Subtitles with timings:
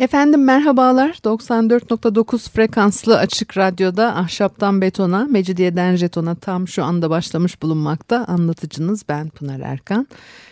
[0.00, 1.10] Efendim merhabalar.
[1.10, 8.24] 94.9 frekanslı açık radyoda ahşaptan betona, mecidiyeden jetona tam şu anda başlamış bulunmakta.
[8.28, 10.06] Anlatıcınız ben Pınar Erkan.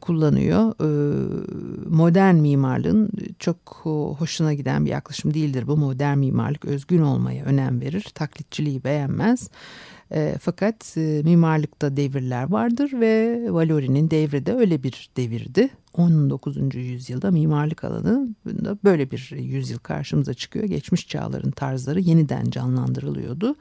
[0.00, 0.74] kullanıyor.
[1.88, 3.58] Modern mimarlığın çok
[4.18, 5.76] hoşuna giden bir yaklaşım değildir bu.
[5.76, 8.06] Modern mimarlık özgün olmaya önem verir.
[8.14, 9.50] Taklitçiliği beğenmez.
[10.12, 15.68] E, fakat e, mimarlıkta devirler vardır ve Valori'nin devri de öyle bir devirdi.
[15.94, 16.74] 19.
[16.74, 18.28] yüzyılda mimarlık alanı
[18.84, 20.64] böyle bir yüzyıl karşımıza çıkıyor.
[20.64, 23.56] Geçmiş çağların tarzları yeniden canlandırılıyordu.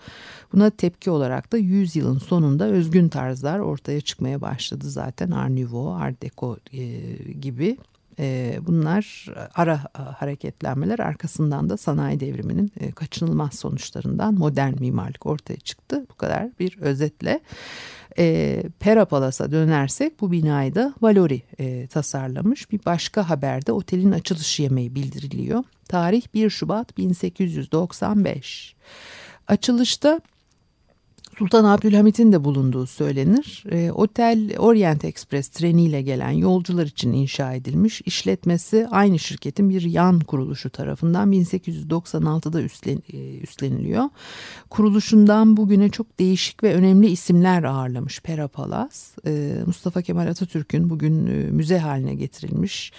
[0.54, 5.32] Buna tepki olarak da yüzyılın sonunda özgün tarzlar ortaya çıkmaya başladı zaten.
[5.32, 7.02] Art Nouveau, Art Deco e,
[7.34, 7.78] gibi
[8.20, 16.06] e, bunlar ara hareketlenmeler arkasından da sanayi devriminin e, kaçınılmaz sonuçlarından modern mimarlık ortaya çıktı.
[16.10, 17.40] Bu kadar bir özetle.
[18.20, 22.72] E, Pera Palas'a dönersek bu binayı da Valori e, tasarlamış.
[22.72, 25.64] Bir başka haberde otelin açılış yemeği bildiriliyor.
[25.88, 28.76] Tarih 1 Şubat 1895.
[29.48, 30.22] Açılışta
[31.38, 33.64] Sultan Abdülhamit'in de bulunduğu söylenir.
[33.72, 38.02] E, otel Orient Express treniyle gelen yolcular için inşa edilmiş.
[38.06, 44.04] İşletmesi aynı şirketin bir yan kuruluşu tarafından 1896'da üstlen, e, üstleniliyor.
[44.70, 49.16] Kuruluşundan bugüne çok değişik ve önemli isimler ağırlamış Pera Palas.
[49.26, 52.92] E, Mustafa Kemal Atatürk'ün bugün e, müze haline getirilmiş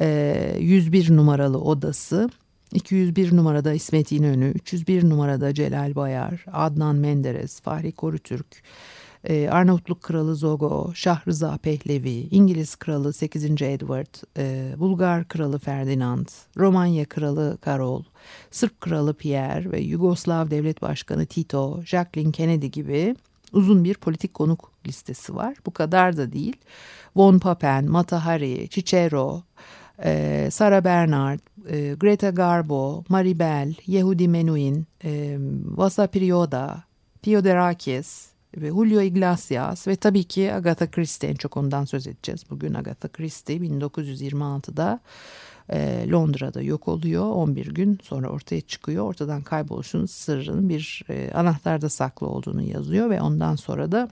[0.00, 2.30] e, 101 numaralı odası
[2.72, 8.62] 201 numarada İsmet İnönü, 301 numarada Celal Bayar, Adnan Menderes, Fahri Korutürk,
[9.24, 13.44] e, Arnavutluk Kralı Zogo, Şah Rıza Pehlevi, İngiliz Kralı 8.
[13.62, 18.04] Edward, e, Bulgar Kralı Ferdinand, Romanya Kralı Karol,
[18.50, 23.16] Sırp Kralı Pierre ve Yugoslav Devlet Başkanı Tito, Jacqueline Kennedy gibi
[23.52, 25.56] uzun bir politik konuk listesi var.
[25.66, 26.56] Bu kadar da değil.
[27.16, 29.42] Von Papen, Mata Hari, Cicero,
[30.04, 36.84] e, Sarah Bernard, e, Greta Garbo, Maribel, Yehudi Menuhin, e, Vasa Prioda,
[37.22, 42.44] Theodorakis ve Julio Iglesias ve tabii ki Agatha Christie en çok ondan söz edeceğiz.
[42.50, 45.00] Bugün Agatha Christie 1926'da
[45.72, 47.24] e, Londra'da yok oluyor.
[47.24, 49.04] 11 gün sonra ortaya çıkıyor.
[49.04, 54.08] Ortadan kayboluşun sırrının bir e, anahtarda saklı olduğunu yazıyor ve ondan sonra da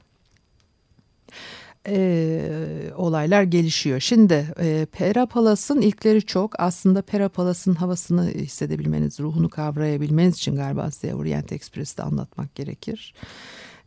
[1.88, 4.00] e, olaylar gelişiyor.
[4.00, 6.61] Şimdi e, Pera Palas'ın ilkleri çok.
[6.61, 13.14] Aslında Pera Palas'ın havasını hissedebilmeniz, ruhunu kavrayabilmeniz için galiba size Orient Express'te anlatmak gerekir.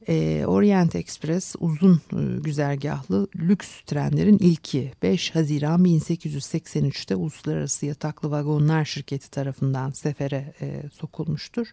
[0.07, 8.85] E, Orient Express uzun e, güzergahlı lüks trenlerin ilki 5 Haziran 1883'te Uluslararası Yataklı Vagonlar
[8.85, 11.67] Şirketi tarafından sefere e, sokulmuştur.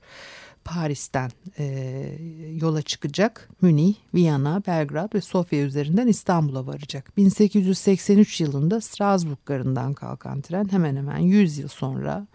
[0.64, 1.64] Paris'ten e,
[2.54, 3.48] yola çıkacak.
[3.62, 7.16] Münih, Viyana, Belgrad ve Sofya üzerinden İstanbul'a varacak.
[7.16, 12.26] 1883 yılında Strasbourg garından kalkan tren hemen hemen 100 yıl sonra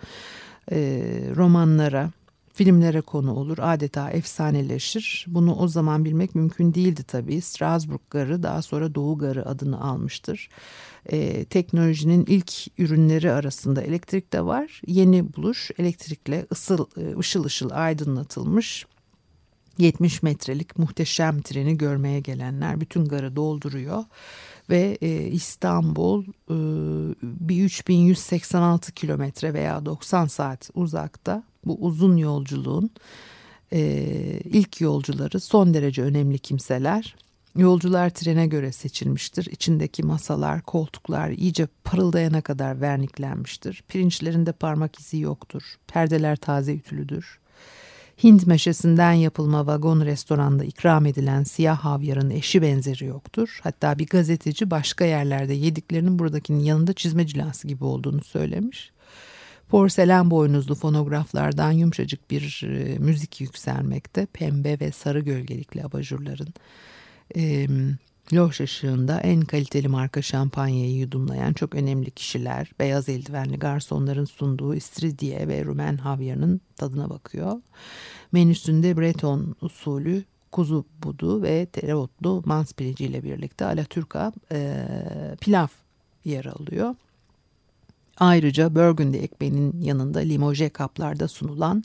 [0.72, 0.78] e,
[1.36, 2.12] romanlara,
[2.54, 3.58] filmlere konu olur.
[3.62, 5.26] Adeta efsaneleşir.
[5.28, 7.42] Bunu o zaman bilmek mümkün değildi tabii.
[7.42, 10.50] Strasbourg Garı daha sonra Doğu Garı adını almıştır.
[11.12, 14.82] Ee, teknolojinin ilk ürünleri arasında elektrik de var.
[14.88, 18.86] Yeni buluş elektrikle ısıl, e, ışıl ışıl aydınlatılmış
[19.78, 24.04] 70 metrelik muhteşem treni görmeye gelenler bütün garı dolduruyor
[24.70, 26.56] ve e, İstanbul e,
[27.24, 32.90] bir 3186 kilometre veya 90 saat uzakta bu uzun yolculuğun
[33.74, 33.82] e,
[34.44, 37.16] ilk yolcuları son derece önemli kimseler.
[37.56, 39.46] Yolcular trene göre seçilmiştir.
[39.52, 43.84] İçindeki masalar, koltuklar iyice parıldayana kadar verniklenmiştir.
[43.88, 45.64] Pirinçlerinde parmak izi yoktur.
[45.88, 47.40] Perdeler taze ütülüdür.
[48.24, 53.60] Hint meşesinden yapılma vagon restoranda ikram edilen siyah havyarın eşi benzeri yoktur.
[53.64, 58.92] Hatta bir gazeteci başka yerlerde yediklerinin buradakinin yanında çizme cilası gibi olduğunu söylemiş.
[59.70, 64.26] Porselen boynuzlu fonograflardan yumuşacık bir e, müzik yükselmekte.
[64.26, 66.54] Pembe ve sarı gölgelikli abajurların
[67.36, 67.68] e,
[68.34, 75.48] loş ışığında en kaliteli marka şampanyayı yudumlayan çok önemli kişiler, beyaz eldivenli garsonların sunduğu istiridye
[75.48, 77.62] ve rumen havyarının tadına bakıyor.
[78.32, 84.86] Menüsünde Breton usulü kuzu budu ve tereotlu mans pirinciyle birlikte alaturka e,
[85.42, 85.68] pilav
[86.26, 86.96] yer alıyor.
[88.18, 91.84] Ayrıca Burgundy ekmeğinin yanında limoje kaplarda sunulan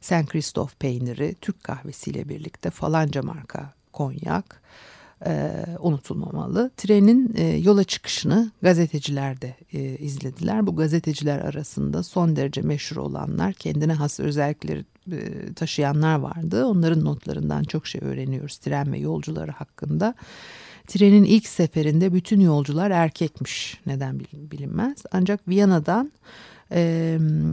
[0.00, 4.62] Saint Christophe peyniri, Türk kahvesiyle birlikte falanca marka konyak
[5.26, 6.70] e, unutulmamalı.
[6.76, 10.66] Trenin e, yola çıkışını gazeteciler de e, izlediler.
[10.66, 16.66] Bu gazeteciler arasında son derece meşhur olanlar, kendine has özellikleri e, taşıyanlar vardı.
[16.66, 20.14] Onların notlarından çok şey öğreniyoruz tren ve yolcuları hakkında.
[20.86, 23.80] Trenin ilk seferinde bütün yolcular erkekmiş.
[23.86, 24.96] Neden bilinmez.
[25.12, 26.12] Ancak Viyana'dan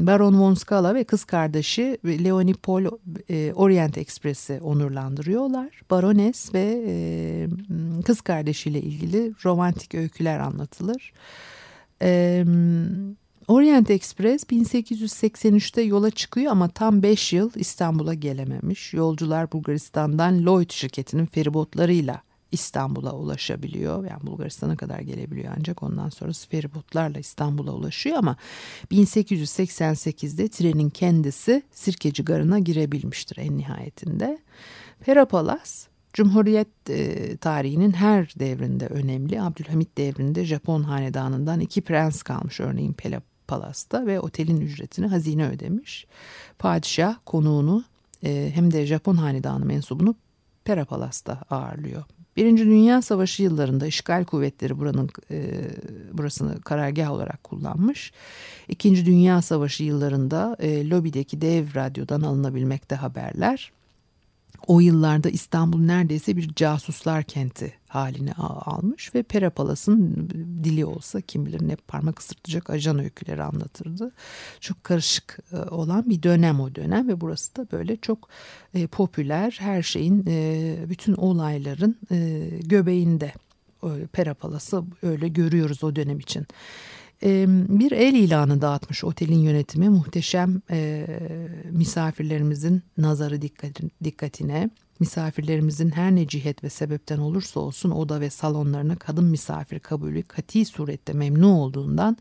[0.08, 2.86] Baron von Scala ve kız kardeşi Leonie Paul
[3.30, 5.82] e, Orient Express'i onurlandırıyorlar.
[5.92, 7.48] Barones ve e,
[8.06, 11.14] kız kardeşiyle ilgili romantik öyküler anlatılır.
[13.48, 18.94] Orient Express 1883'te yola çıkıyor ama tam 5 yıl İstanbul'a gelememiş.
[18.94, 22.22] Yolcular Bulgaristan'dan Lloyd şirketinin feribotlarıyla
[22.54, 24.06] İstanbul'a ulaşabiliyor.
[24.06, 28.36] Yani Bulgaristan'a kadar gelebiliyor ancak ondan sonrası feribotlarla İstanbul'a ulaşıyor ama
[28.92, 34.40] 1888'de trenin kendisi Sirkeci Garı'na girebilmiştir en nihayetinde.
[35.06, 39.42] Perapalas Cumhuriyet e, tarihinin her devrinde önemli.
[39.42, 46.08] Abdülhamit devrinde Japon hanedanından iki prens kalmış örneğin Pela Palas'ta ve otelin ücretini hazine ödemiş.
[46.60, 47.84] Padişah konuğunu
[48.24, 50.16] e, hem de Japon hanedanı mensubunu
[50.66, 52.04] Pera Palas'ta ağırlıyor.
[52.38, 55.52] Birinci Dünya Savaşı yıllarında işgal kuvvetleri buranın e,
[56.14, 58.12] burasını karargah olarak kullanmış.
[58.68, 63.72] İkinci Dünya Savaşı yıllarında e, lobideki dev radyodan alınabilmekte haberler
[64.68, 68.34] o yıllarda İstanbul neredeyse bir casuslar kenti haline
[68.66, 70.30] almış ve Perapalas'ın
[70.64, 74.12] dili olsa kim bilir ne parmak ısırtacak ajan öyküleri anlatırdı.
[74.60, 78.30] Çok karışık e, olan bir dönem o dönem ve burası da böyle çok
[78.74, 81.98] e, popüler her şeyin e, bütün olayların
[82.62, 83.34] göbeğinde.
[84.12, 86.48] Perapalası öyle görüyoruz o dönem için
[87.70, 91.08] bir el ilanı dağıtmış otelin yönetimi muhteşem e,
[91.72, 93.42] misafirlerimizin nazarı
[94.04, 100.24] dikkatine misafirlerimizin her ne cihet ve sebepten olursa olsun oda ve salonlarına kadın misafir kabulü
[100.24, 102.18] kati surette memnun olduğundan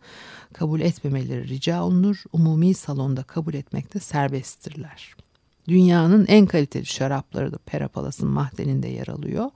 [0.52, 2.22] kabul etmemeleri rica olunur.
[2.32, 5.14] Umumi salonda kabul etmekte serbesttirler.
[5.68, 9.50] Dünyanın en kaliteli şarapları da Perapalas'ın mahzeninde yer alıyor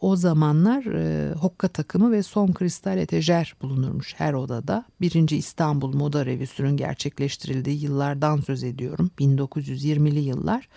[0.00, 4.84] o zamanlar e, hokka takımı ve son kristal etejer bulunurmuş her odada.
[5.00, 9.10] Birinci İstanbul Moda Revüsü'nün gerçekleştirildiği yıllardan söz ediyorum.
[9.18, 10.68] 1920'li yıllar.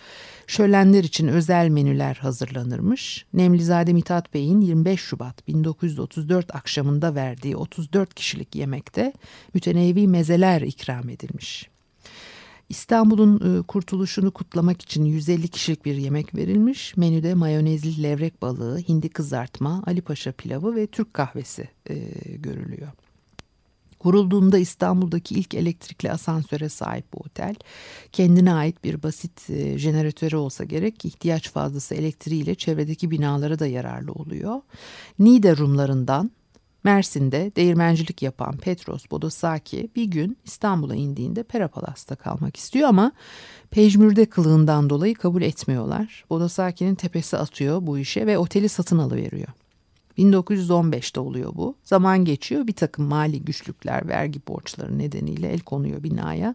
[0.46, 3.26] Şölenler için özel menüler hazırlanırmış.
[3.34, 9.12] Nemlizade Mithat Bey'in 25 Şubat 1934 akşamında verdiği 34 kişilik yemekte
[9.54, 11.71] mütenevi mezeler ikram edilmiş.
[12.72, 16.96] İstanbul'un e, kurtuluşunu kutlamak için 150 kişilik bir yemek verilmiş.
[16.96, 21.94] Menüde mayonezli levrek balığı, hindi kızartma, Ali Paşa pilavı ve Türk kahvesi e,
[22.36, 22.88] görülüyor.
[23.98, 27.54] Kurulduğunda İstanbul'daki ilk elektrikli asansöre sahip bu otel.
[28.12, 34.12] Kendine ait bir basit e, jeneratörü olsa gerek ihtiyaç fazlası elektriğiyle çevredeki binalara da yararlı
[34.12, 34.60] oluyor.
[35.18, 36.30] Nide Rumlarından
[36.84, 43.12] Mersin'de değirmencilik yapan Petros Bodosaki bir gün İstanbul'a indiğinde Perapalas'ta kalmak istiyor ama
[43.70, 46.24] pejmürde kılığından dolayı kabul etmiyorlar.
[46.30, 49.48] Bodosaki'nin tepesi atıyor bu işe ve oteli satın alıveriyor.
[50.18, 51.76] 1915'te oluyor bu.
[51.84, 56.54] Zaman geçiyor bir takım mali güçlükler, vergi borçları nedeniyle el konuyor binaya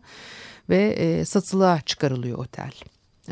[0.70, 2.72] ve e, satılığa çıkarılıyor otel.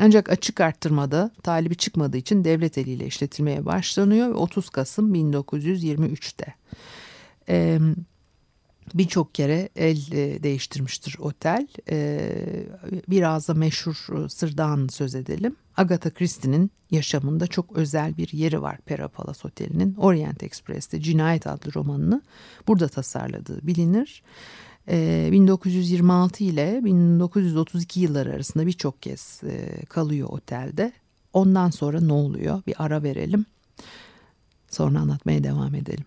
[0.00, 6.54] Ancak açık arttırmada talibi çıkmadığı için devlet eliyle işletilmeye başlanıyor ve 30 Kasım 1923'te.
[7.48, 7.78] Ee,
[8.94, 11.66] Birçok kere el e, değiştirmiştir otel.
[11.90, 12.66] Ee,
[13.08, 15.56] biraz da meşhur sırdan söz edelim.
[15.76, 19.94] Agatha Christie'nin yaşamında çok özel bir yeri var Pera Palace Oteli'nin.
[19.94, 22.22] Orient Express'te Cinayet adlı romanını
[22.68, 24.22] burada tasarladığı bilinir.
[24.88, 30.92] 1926 ee, ile 1932 yılları arasında birçok kez e, kalıyor otelde.
[31.32, 32.62] Ondan sonra ne oluyor?
[32.66, 33.46] Bir ara verelim.
[34.70, 36.04] Sonra anlatmaya devam edelim.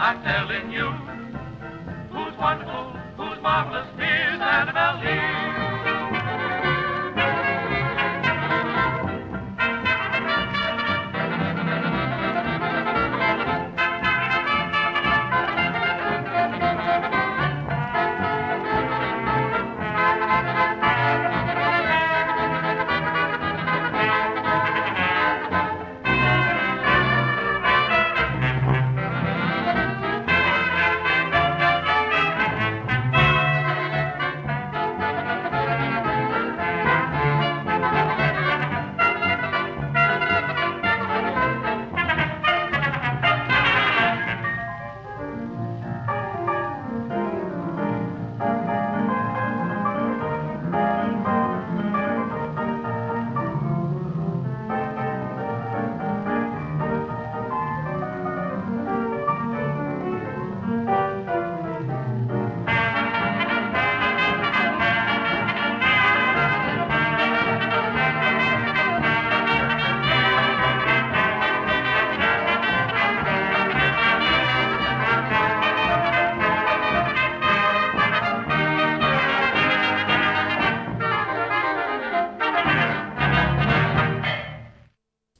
[0.00, 1.27] I'm telling you.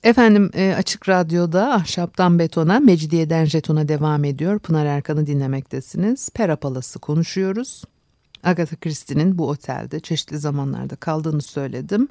[0.09, 4.59] Efendim e, Açık Radyo'da Ahşaptan Betona, Mecidiyeden Jeton'a devam ediyor.
[4.59, 6.31] Pınar Erkan'ı dinlemektesiniz.
[6.31, 7.85] Perapalası konuşuyoruz.
[8.45, 12.09] Agatha Christie'nin bu otelde çeşitli zamanlarda kaldığını söyledim.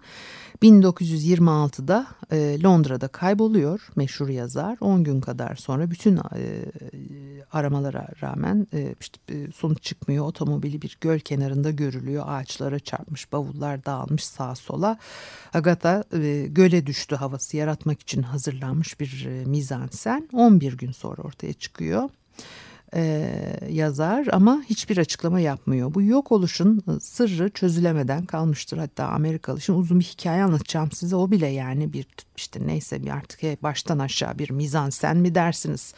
[0.62, 4.78] 1926'da e, Londra'da kayboluyor meşhur yazar.
[4.82, 6.22] 10 gün kadar sonra bütün e,
[7.52, 10.26] aramalara rağmen e, işte, e, sonuç çıkmıyor.
[10.26, 12.24] Otomobili bir göl kenarında görülüyor.
[12.28, 14.98] Ağaçlara çarpmış, bavullar dağılmış sağa sola.
[15.54, 20.30] Agatha e, göle düştü havası yaratmak için hazırlanmış bir e, mizansen.
[20.34, 22.10] 11 gün sonra ortaya çıkıyor
[22.96, 23.32] e,
[23.70, 25.94] yazar ama hiçbir açıklama yapmıyor.
[25.94, 28.78] Bu yok oluşun e, sırrı çözülemeden kalmıştır.
[28.78, 33.10] Hatta Amerikalı şimdi uzun bir hikaye anlatacağım size o bile yani bir işte neyse bir
[33.10, 35.94] artık baştan aşağı bir mizansen mi dersiniz?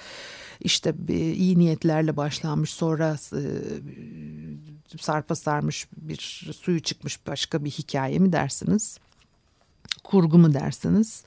[0.60, 3.42] İşte iyi niyetlerle başlanmış sonra e,
[5.00, 8.98] sarpa sarmış bir suyu çıkmış başka bir hikaye mi dersiniz?
[10.04, 11.24] Kurgu mu dersiniz?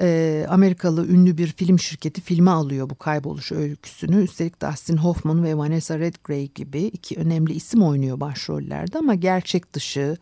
[0.00, 4.22] E, Amerikalı ünlü bir film şirketi filme alıyor bu kayboluş öyküsünü.
[4.22, 10.16] Üstelik Dustin Hoffman ve Vanessa Redgrave gibi iki önemli isim oynuyor başrollerde ama gerçek dışı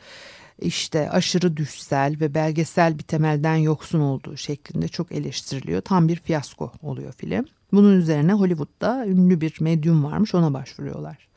[0.58, 5.80] işte aşırı düşsel ve belgesel bir temelden yoksun olduğu şeklinde çok eleştiriliyor.
[5.80, 7.44] Tam bir fiyasko oluyor film.
[7.72, 11.29] Bunun üzerine Hollywood'da ünlü bir medyum varmış ona başvuruyorlar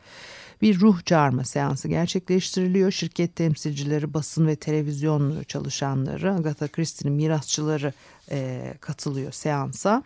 [0.64, 2.92] bir ruh çağırma seansı gerçekleştiriliyor.
[2.92, 7.94] Şirket temsilcileri, basın ve televizyon çalışanları, Agatha Christie'nin mirasçıları
[8.32, 10.04] e, katılıyor seansa.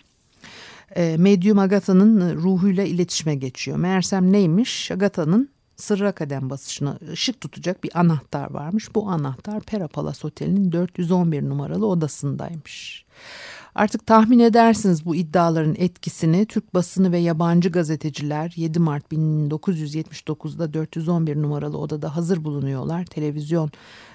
[0.95, 3.77] E, medyum Agatha'nın ruhuyla iletişime geçiyor.
[3.77, 4.91] Meğersem neymiş?
[4.91, 8.95] Agatha'nın sırra kadem basışına ışık tutacak bir anahtar varmış.
[8.95, 13.05] Bu anahtar Pera Palace Oteli'nin 411 numaralı odasındaymış.
[13.77, 21.41] Artık tahmin edersiniz bu iddiaların etkisini Türk basını ve yabancı gazeteciler 7 Mart 1979'da 411
[21.41, 23.05] numaralı odada hazır bulunuyorlar.
[23.05, 23.71] Televizyon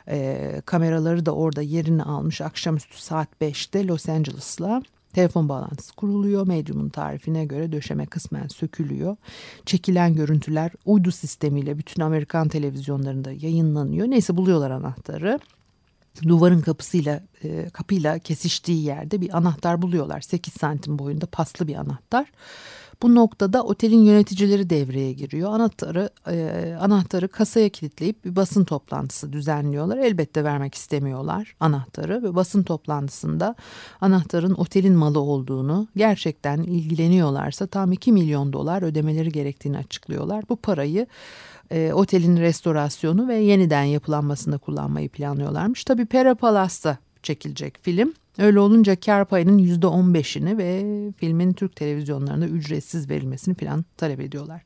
[0.09, 4.83] e, kameraları da orada yerini almış akşamüstü saat 5'te Los Angeles'la.
[5.13, 6.47] Telefon bağlantısı kuruluyor.
[6.47, 9.17] Medyumun tarifine göre döşeme kısmen sökülüyor.
[9.67, 14.07] Çekilen görüntüler uydu sistemiyle bütün Amerikan televizyonlarında yayınlanıyor.
[14.11, 15.39] Neyse buluyorlar anahtarı
[16.23, 20.21] duvarın kapısıyla e, kapıyla kesiştiği yerde bir anahtar buluyorlar.
[20.21, 22.27] 8 santim boyunda paslı bir anahtar.
[23.03, 25.53] Bu noktada otelin yöneticileri devreye giriyor.
[25.53, 29.99] Anahtarı e, anahtarı kasaya kilitleyip bir basın toplantısı düzenliyorlar.
[29.99, 33.55] Elbette vermek istemiyorlar anahtarı ve basın toplantısında
[34.01, 40.45] anahtarın otelin malı olduğunu, gerçekten ilgileniyorlarsa tam 2 milyon dolar ödemeleri gerektiğini açıklıyorlar.
[40.49, 41.07] Bu parayı
[41.73, 45.85] e, otelin restorasyonu ve yeniden yapılanmasında kullanmayı planlıyorlarmış.
[45.85, 48.13] Tabii Pera Palas'ta çekilecek film.
[48.39, 50.85] Öyle olunca kar payının %15'ini ve
[51.17, 54.63] filmin Türk televizyonlarına ücretsiz verilmesini falan talep ediyorlar.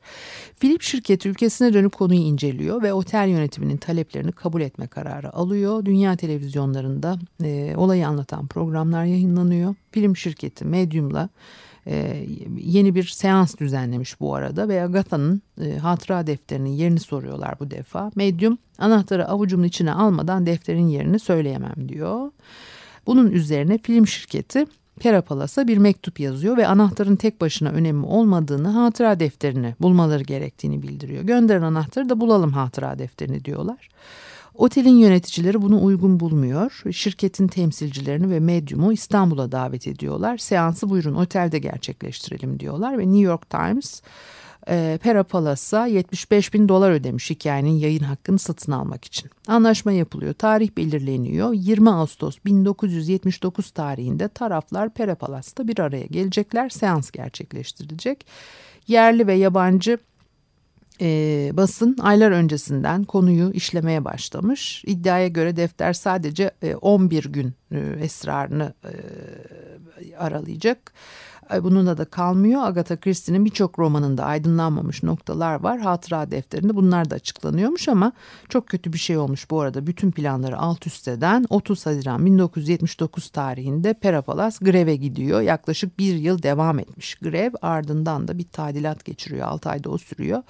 [0.56, 5.84] Film şirketi ülkesine dönüp konuyu inceliyor ve otel yönetiminin taleplerini kabul etme kararı alıyor.
[5.84, 9.74] Dünya televizyonlarında e, olayı anlatan programlar yayınlanıyor.
[9.92, 11.28] Film şirketi Medium'la
[11.86, 12.26] e,
[12.56, 18.10] yeni bir seans düzenlemiş bu arada ve Agatha'nın e, hatıra defterinin yerini soruyorlar bu defa.
[18.14, 22.30] Medium anahtarı avucumun içine almadan defterin yerini söyleyemem diyor.
[23.06, 24.66] Bunun üzerine film şirketi
[25.00, 31.22] Perapalas'a bir mektup yazıyor ve anahtarın tek başına önemi olmadığını hatıra defterini bulmaları gerektiğini bildiriyor.
[31.22, 33.88] Gönderen anahtarı da bulalım hatıra defterini diyorlar.
[34.58, 36.82] Otelin yöneticileri bunu uygun bulmuyor.
[36.92, 40.38] Şirketin temsilcilerini ve medyumu İstanbul'a davet ediyorlar.
[40.38, 44.02] Seansı buyurun otelde gerçekleştirelim diyorlar ve New York Times
[44.68, 49.30] e, Pera Palace'a 75 bin dolar ödemiş hikayenin yayın hakkını satın almak için.
[49.46, 51.52] Anlaşma yapılıyor, tarih belirleniyor.
[51.52, 58.26] 20 Ağustos 1979 tarihinde taraflar Pera Palace'ta bir araya gelecekler, seans gerçekleştirilecek.
[58.88, 59.98] Yerli ve yabancı
[61.00, 64.84] e, basın aylar öncesinden konuyu işlemeye başlamış.
[64.86, 70.92] İddiaya göre defter sadece e, 11 gün e, esrarını e, aralayacak.
[71.62, 72.62] Bununla da kalmıyor.
[72.64, 75.80] Agatha Christie'nin birçok romanında aydınlanmamış noktalar var.
[75.80, 78.12] Hatıra defterinde bunlar da açıklanıyormuş ama
[78.48, 79.86] çok kötü bir şey olmuş bu arada.
[79.86, 85.40] Bütün planları alt üst eden 30 Haziran 1979 tarihinde Perapalas greve gidiyor.
[85.40, 87.52] Yaklaşık bir yıl devam etmiş grev.
[87.62, 89.46] Ardından da bir tadilat geçiriyor.
[89.46, 90.42] 6 ayda o sürüyor.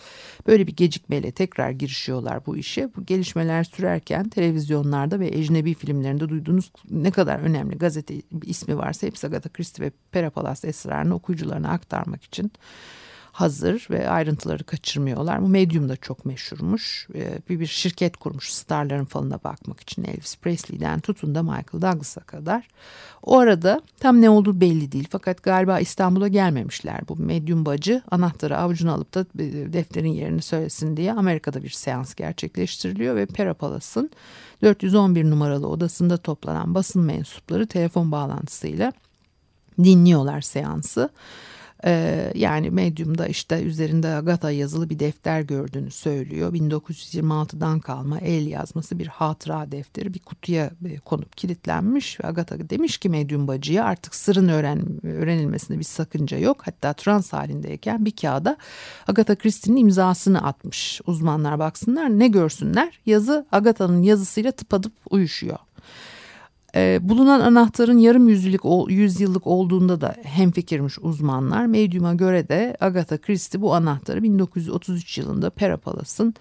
[0.47, 2.91] Böyle bir gecikmeyle tekrar girişiyorlar bu işe.
[2.97, 9.27] Bu gelişmeler sürerken televizyonlarda ve ecnebi filmlerinde duyduğunuz ne kadar önemli gazete ismi varsa hepsi
[9.27, 12.53] Agatha Christie ve Perapalas eseri esrarını okuyucularına aktarmak için
[13.37, 15.43] hazır ve ayrıntıları kaçırmıyorlar.
[15.43, 17.09] Bu Medium da çok meşhurmuş.
[17.15, 22.21] Ee, bir, bir şirket kurmuş starların falına bakmak için Elvis Presley'den tutun da Michael Douglas'a
[22.21, 22.69] kadar.
[23.23, 27.01] O arada tam ne olduğu belli değil fakat galiba İstanbul'a gelmemişler.
[27.09, 32.15] Bu Medium bacı anahtarı avucuna alıp da e, defterin yerini söylesin diye Amerika'da bir seans
[32.15, 34.11] gerçekleştiriliyor ve Pera Palace'ın
[34.63, 38.93] 411 numaralı odasında toplanan basın mensupları telefon bağlantısıyla
[39.85, 41.11] dinliyorlar seansı.
[41.85, 46.53] Ee, yani medyumda işte üzerinde Agatha yazılı bir defter gördüğünü söylüyor.
[46.53, 52.99] 1926'dan kalma el yazması bir hatıra defteri bir kutuya e, konup kilitlenmiş ve Agatha demiş
[52.99, 56.63] ki medyum bacıya artık sırrın öğren, öğrenilmesinde bir sakınca yok.
[56.67, 58.57] Hatta trans halindeyken bir kağıda
[59.09, 61.01] Agatha Christie'nin imzasını atmış.
[61.07, 65.59] Uzmanlar baksınlar ne görsünler yazı Agatha'nın yazısıyla tıpadıp uyuşuyor.
[66.77, 71.67] E, bulunan anahtarın yarım yüzyıllık, yüzyıllık olduğunda da hemfikirmiş uzmanlar.
[71.67, 76.35] Medium'a göre de Agatha Christie bu anahtarı 1933 yılında Pera Palace'ın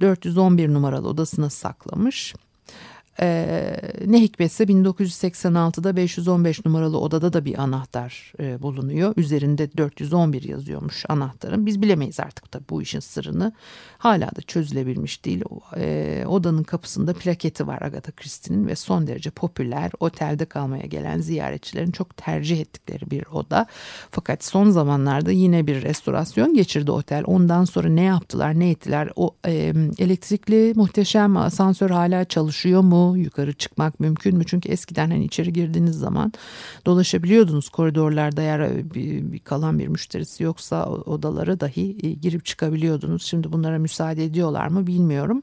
[0.00, 2.34] 411 numaralı odasına saklamış.
[3.22, 9.14] Ee, ne hikmetse 1986'da 515 numaralı odada da bir anahtar e, bulunuyor.
[9.16, 11.66] Üzerinde 411 yazıyormuş anahtarın.
[11.66, 13.52] Biz bilemeyiz artık da bu işin sırrını.
[13.98, 15.44] Hala da çözülebilmiş değil.
[15.76, 21.90] E, odanın kapısında plaketi var Agatha Christie'nin ve son derece popüler otelde kalmaya gelen ziyaretçilerin
[21.90, 23.66] çok tercih ettikleri bir oda.
[24.10, 27.22] Fakat son zamanlarda yine bir restorasyon geçirdi otel.
[27.26, 29.10] Ondan sonra ne yaptılar ne ettiler?
[29.16, 32.99] O e, elektrikli muhteşem asansör hala çalışıyor mu?
[33.16, 34.44] Yukarı çıkmak mümkün mü?
[34.46, 36.32] Çünkü eskiden hani içeri girdiğiniz zaman
[36.86, 43.22] dolaşabiliyordunuz koridorlarda eğer bir, bir kalan bir müşterisi yoksa odalara dahi e, girip çıkabiliyordunuz.
[43.22, 45.42] Şimdi bunlara müsaade ediyorlar mı bilmiyorum.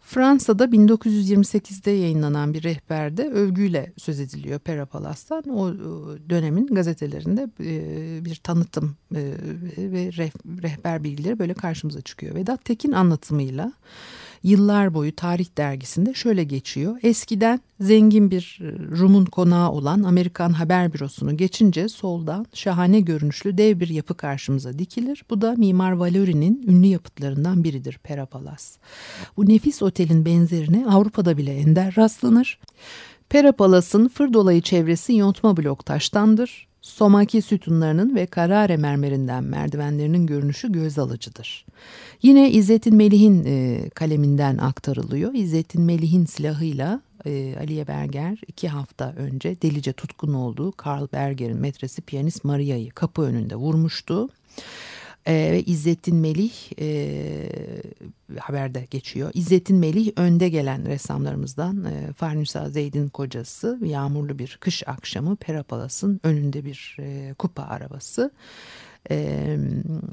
[0.00, 5.42] Fransa'da 1928'de yayınlanan bir rehberde övgüyle söz ediliyor Pera Palas'tan.
[5.48, 5.74] O
[6.30, 9.22] dönemin gazetelerinde e, bir tanıtım e,
[9.78, 10.10] ve
[10.62, 12.34] rehber bilgileri böyle karşımıza çıkıyor.
[12.34, 13.72] Vedat Tekin anlatımıyla
[14.42, 16.98] yıllar boyu tarih dergisinde şöyle geçiyor.
[17.02, 23.80] Eskiden zengin bir e, Rum'un konağı olan Amerikan Haber Bürosu'nu geçince soldan şahane görünüşlü dev
[23.80, 25.24] bir yapı karşımıza dikilir.
[25.30, 28.76] Bu da Mimar Valori'nin ünlü yapıtlarından biridir Pera Palas.
[29.36, 32.58] Bu nefis otelin benzerine Avrupa'da bile ender rastlanır.
[33.28, 36.71] Pera Palas'ın fır dolayı çevresi yontma blok taştandır.
[36.82, 41.66] Somaki sütunlarının ve Karare mermerinden merdivenlerinin görünüşü göz alıcıdır.
[42.22, 45.34] Yine İzzettin Melih'in e, kaleminden aktarılıyor.
[45.34, 52.02] İzzettin Melih'in silahıyla e, Aliye Berger iki hafta önce delice tutkun olduğu Karl Berger'in metresi
[52.02, 54.28] piyanist Maria'yı kapı önünde vurmuştu.
[55.28, 59.30] Ee, İzzettin Melih e, haberde geçiyor.
[59.34, 66.64] İzzettin Melih önde gelen ressamlarımızdan e, Farnisa Zeyd'in kocası yağmurlu bir kış akşamı Perapalas'ın önünde
[66.64, 68.30] bir e, kupa arabası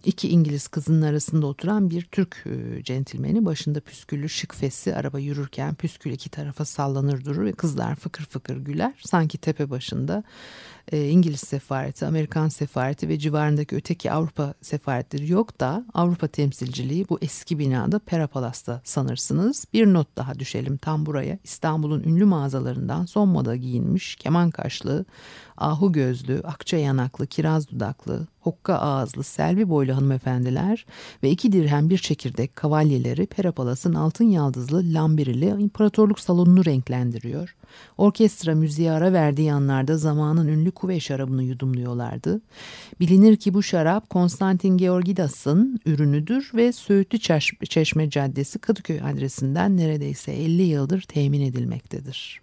[0.06, 2.45] iki İngiliz kızının arasında oturan bir Türk
[2.84, 8.25] centilmeni başında püsküllü şık fesi araba yürürken püskül iki tarafa sallanır durur ve kızlar fıkır
[8.25, 10.23] fıkır güler sanki tepe başında
[10.91, 17.60] İngiliz sefareti, Amerikan sefareti ve civarındaki öteki Avrupa sefaretleri yok da Avrupa temsilciliği bu eski
[17.60, 19.65] binada Pera Palas'ta sanırsınız.
[19.73, 21.38] Bir not daha düşelim tam buraya.
[21.43, 25.06] İstanbul'un ünlü mağazalarından son moda giyinmiş keman kaşlı,
[25.60, 30.86] ahu gözlü, akça yanaklı, kiraz dudaklı, hokka ağızlı, selvi boylu hanımefendiler
[31.24, 37.56] ve iki dirhem bir çekirdek kavalyeleri Pera Palas'ın altın yaldızlı lambirili imparatorluk salonunu renklendiriyor.
[37.98, 42.41] Orkestra müziğe ara verdiği anlarda zamanın ünlü kuve şarabını yudumluyorlardı.
[43.00, 47.19] Bilinir ki bu şarap Konstantin Georgidas'ın ürünüdür ve Söğütlü
[47.69, 52.41] Çeşme Caddesi Kadıköy adresinden neredeyse 50 yıldır temin edilmektedir.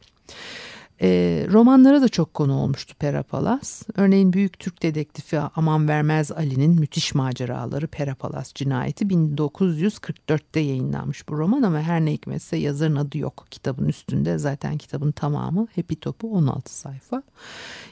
[1.03, 3.83] E, romanlara da çok konu olmuştu Perapalas.
[3.97, 11.63] Örneğin büyük Türk dedektifi Aman Vermez Ali'nin müthiş maceraları Perapalas cinayeti 1944'te yayınlanmış bu roman
[11.63, 14.39] ama her ne hikmetse yazarın adı yok kitabın üstünde.
[14.39, 17.23] Zaten kitabın tamamı Happy Top'u 16 sayfa.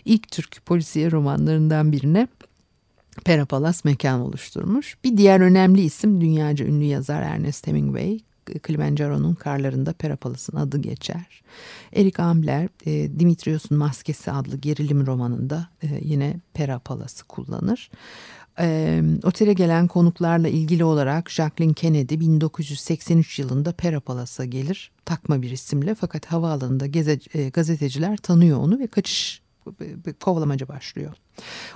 [0.04, 2.28] İlk Türk polisiye romanlarından birine
[3.24, 4.96] Perapalas mekan oluşturmuş.
[5.04, 8.20] Bir diğer önemli isim dünyaca ünlü yazar Ernest Hemingway.
[8.66, 11.42] Kilimanjaro'nun karlarında Perapalas'ın adı geçer.
[11.92, 17.90] Erik Ambler, e, Dimitrios'un Maskesi adlı gerilim romanında e, yine Perapalas'ı kullanır.
[18.61, 24.90] E, otele gelen konuklarla ilgili olarak Jacqueline Kennedy 1983 yılında Perapalas'a gelir.
[25.04, 29.43] Takma bir isimle fakat havaalanında geze, e, gazeteciler tanıyor onu ve kaçış
[30.20, 31.14] kovalamaca başlıyor.